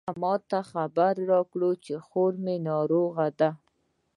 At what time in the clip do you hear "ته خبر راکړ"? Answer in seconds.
0.49-1.61